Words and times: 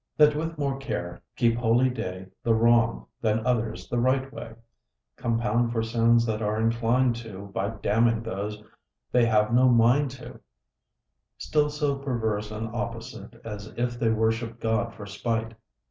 That 0.17 0.33
with 0.35 0.57
more 0.57 0.79
care 0.79 1.21
keep 1.35 1.57
holy 1.57 1.91
day 1.91 2.25
The 2.41 2.55
wrong, 2.55 3.05
than 3.21 3.45
others 3.45 3.87
the 3.87 3.99
right 3.99 4.33
way: 4.33 4.55
Compound 5.15 5.71
for 5.71 5.83
sins 5.83 6.25
they 6.25 6.37
are 6.41 6.59
inclin'd 6.59 7.15
to, 7.17 7.51
By 7.53 7.69
damning 7.69 8.23
those 8.23 8.63
they 9.11 9.27
have 9.27 9.53
no 9.53 9.69
mind 9.69 10.09
to: 10.09 10.39
Still 11.37 11.69
so 11.69 11.99
perverse 11.99 12.49
and 12.49 12.69
opposite, 12.73 13.39
As 13.43 13.67
if 13.77 13.99
they 13.99 14.09
worship'd 14.09 14.59
God 14.59 14.91
for 14.95 15.05
spite. 15.05 15.53